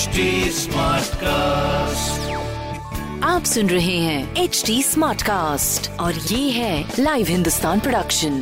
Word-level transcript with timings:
HD 0.00 0.22
Smartcast. 0.56 2.20
आप 3.24 3.44
सुन 3.44 3.70
रहे 3.70 3.96
हैं 3.98 4.36
एच 4.36 4.62
डी 4.66 4.82
स्मार्ट 4.82 5.22
कास्ट 5.22 5.90
और 5.90 6.14
ये 6.14 6.50
है 6.50 6.92
लाइव 6.98 7.26
हिंदुस्तान 7.26 7.80
प्रोडक्शन 7.80 8.38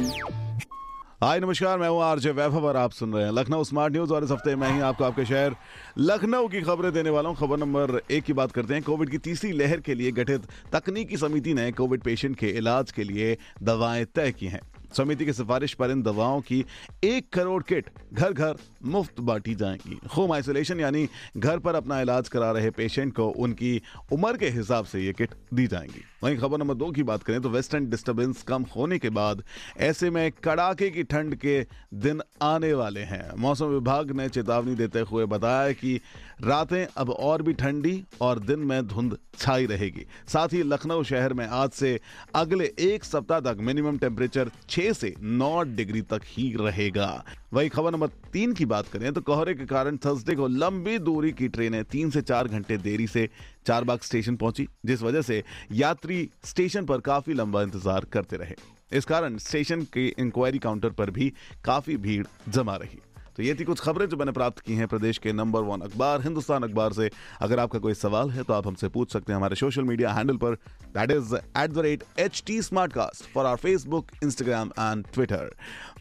हाय 1.22 1.40
नमस्कार 1.40 1.78
मैं 1.78 1.88
हूँ 1.88 2.02
आरजे 2.02 2.30
वैभव 2.30 2.66
और 2.66 2.76
आप 2.76 2.92
सुन 2.92 3.12
रहे 3.12 3.24
हैं 3.24 3.32
लखनऊ 3.32 3.64
स्मार्ट 3.64 3.92
न्यूज़ 3.92 4.12
और 4.12 4.24
इस 4.24 4.30
हफ़्ते 4.30 4.56
मैं 4.56 4.72
ही 4.74 4.80
आपको 4.80 5.04
आपके 5.04 5.24
शहर 5.24 5.56
लखनऊ 5.98 6.48
की 6.48 6.60
खबरें 6.60 6.92
देने 6.92 7.10
वाला 7.10 7.28
हूँ। 7.28 7.36
खबर 7.36 7.56
नंबर 7.56 8.00
एक 8.10 8.24
की 8.24 8.32
बात 8.32 8.52
करते 8.52 8.74
हैं। 8.74 8.82
कोविड 8.82 9.10
की 9.10 9.18
तीसरी 9.18 9.52
लहर 9.52 9.80
के 9.80 9.94
लिए 9.94 10.12
गठित 10.12 10.42
तकनीकी 10.72 11.16
समिति 11.16 11.54
ने 11.54 11.72
कोविड 11.72 12.00
पेशेंट 12.00 12.36
के 12.36 12.46
इलाज 12.46 12.92
के 12.92 13.04
लिए 13.04 13.36
दवाएँ 13.62 14.04
तय 14.04 14.32
की 14.32 14.46
हैं। 14.46 14.60
समिति 14.96 15.24
की 15.24 15.32
सिफारिश 15.32 15.74
पर 15.74 15.90
इन 15.90 16.02
दवाओं 16.02 16.40
की 16.40 16.64
एक 17.04 17.28
करोड़ 17.32 17.62
किट 17.62 17.90
घर 18.12 18.32
घर 18.32 18.56
मुफ़्त 18.84 19.20
बांटी 19.20 19.54
जाएँगी। 19.54 19.98
होम 20.16 20.32
आइसोलेशन 20.32 20.80
यानी 20.80 21.08
घर 21.36 21.58
पर 21.58 21.74
अपना 21.74 22.00
इलाज 22.00 22.28
करा 22.28 22.50
रहे 22.52 22.70
पेशेंट 22.70 23.14
को 23.14 23.28
उनकी 23.28 23.80
उम्र 24.12 24.36
के 24.36 24.48
हिसाब 24.48 24.84
से 24.84 25.00
ये 25.00 25.12
किट 25.12 25.34
दी 25.54 25.66
जाएँगी। 25.66 26.04
वहीं 26.22 26.36
खबर 26.38 26.58
नंबर 26.58 26.74
दो 26.74 26.90
की 26.90 27.02
बात 27.02 27.22
करें 27.22 27.40
तो 27.42 27.50
वेस्टर्न 27.50 27.88
डिस्टरबेंस 27.90 28.42
कम 28.42 28.62
होने 28.76 28.98
के 28.98 29.10
बाद 29.10 29.42
ऐसे 29.78 30.10
में 30.10 30.30
कड़ाके 30.44 30.90
की 30.90 31.02
ठंड 31.02 31.34
के 31.34 31.60
दिन 31.94 32.22
आने 32.42 32.72
वाले 32.74 33.00
हैं। 33.02 33.30
मौसम 33.38 33.66
विभाग 33.66 34.10
ने 34.10 34.28
चेतावनी 34.28 34.74
देते 34.74 35.00
हुए 35.00 35.26
बताया 35.26 35.72
कि 35.72 36.00
रातें 36.42 36.86
अब 36.96 37.10
और 37.10 37.42
भी 37.42 37.52
ठंडी 37.52 38.02
और 38.20 38.38
दिन 38.38 38.58
में 38.60 38.86
धुंध 38.86 39.16
छाई 39.38 39.66
रहेगी। 39.66 40.06
साथ 40.28 40.52
ही 40.52 40.62
लखनऊ 40.62 41.02
शहर 41.02 41.32
में 41.32 41.46
आज 41.46 41.70
से 41.70 41.98
अगले 42.34 42.72
एक 42.80 43.04
सप्ताह 43.04 43.40
तक 43.40 43.56
मिनिमम 43.60 43.98
टेम्परेचर 43.98 44.50
6 44.78 44.92
से 44.92 45.14
नौ 45.20 45.62
डिग्री 45.64 46.00
तक 46.02 46.22
ही 46.26 46.52
रहेगा। 46.58 47.24
वही 47.52 47.68
खबर 47.68 47.92
नंबर 47.92 48.08
तीन 48.32 48.52
की 48.52 48.64
बात 48.66 48.88
करें 48.88 49.12
तो 49.12 49.20
कोहरे 49.20 49.54
के 49.54 49.66
कारण 49.66 49.96
थर्सडे 49.96 50.34
को 50.34 50.46
लंबी 50.48 50.98
दूरी 50.98 51.32
की 51.32 51.48
ट्रेनें 51.48 51.82
तीन 51.84 52.10
से 52.10 52.22
चार 52.22 52.48
घंटे 52.48 52.76
देरी 52.78 53.06
से 53.06 53.28
चारबाग 53.66 54.00
स्टेशन 54.00 54.36
पहुँची, 54.36 54.68
जिस 54.86 55.02
वजह 55.02 55.22
से 55.22 55.42
यात्री 55.72 56.28
स्टेशन 56.44 56.84
पर 56.84 57.00
काफ़ी 57.00 57.34
लंबा 57.34 57.62
इंतज़ार 57.62 58.04
करते 58.12 58.36
रहे। 58.36 58.54
इस 58.92 59.04
कारण 59.04 59.36
स्टेशन 59.38 59.82
के 59.92 60.06
इंक्वायरी 60.08 60.58
काउंटर 60.58 60.90
पर 60.90 61.10
भी 61.10 61.32
काफ़ी 61.64 61.96
भीड़ 61.96 62.26
जमा 62.48 62.76
रही। 62.76 62.98
तो 63.38 63.42
ये 63.42 63.54
थी 63.54 63.64
कुछ 63.64 63.80
खबरें 63.80 64.06
जो 64.08 64.16
मैंने 64.16 64.32
प्राप्त 64.32 64.60
की 64.60 64.74
हैं 64.74 64.86
प्रदेश 64.88 65.18
के 65.18 65.32
नंबर 65.32 65.60
वन 65.62 65.80
अखबार 65.80 66.22
हिंदुस्तान 66.22 66.62
अखबार 66.62 66.92
से। 66.92 67.10
अगर 67.40 67.58
आपका 67.60 67.78
कोई 67.78 67.94
सवाल 67.94 68.30
है 68.30 68.42
तो 68.42 68.52
आप 68.52 68.66
हमसे 68.66 68.88
पूछ 68.88 69.12
सकते 69.12 69.32
हैं 69.32 69.36
हमारे 69.36 69.56
सोशल 69.56 69.82
मीडिया 69.82 70.12
हैंडल 70.12 70.36
पर। 70.36 70.54
That 70.96 71.10
is 71.10 71.34
at 71.34 71.70
the 71.70 71.78
rate 71.84 72.02
H 72.18 72.42
T 72.46 72.60
smart 72.62 72.92
cast 72.92 73.32
for 73.34 73.46
our 73.46 73.56
Facebook 73.56 74.10
Instagram 74.24 74.72
and 74.78 75.04
Twitter 75.14 75.54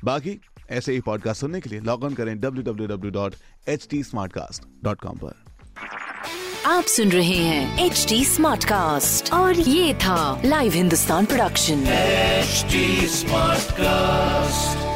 बाकी 0.03 0.39
ऐसे 0.71 0.93
ही 0.93 1.01
पॉडकास्ट 1.01 1.41
सुनने 1.41 1.61
के 1.61 1.69
लिए 1.69 1.79
लॉग 1.81 2.03
ऑन 2.03 2.13
करें 2.13 2.39
W 2.39 2.63
W 2.63 2.87
W 2.87 3.11
dot 3.11 3.35
H 3.69 3.87
T 3.91 4.01
smart 4.03 4.33
cast 4.33 4.63
dot 4.83 5.01
com 5.01 5.17
पर। 5.23 5.35
आप 6.65 6.83
सुन 6.95 7.11
रहे 7.11 7.37
हैं 7.43 7.85
एच 7.85 8.05
टी 8.09 8.23
स्मार्ट 8.25 8.65
कास्ट 8.65 9.33
और 9.33 9.59
ये 9.59 9.93
था 10.05 10.41
live 10.45 10.73
Hindustan 10.73 11.25
production 11.25 11.85
HD 12.47 12.83
Smartcast. 13.19 14.86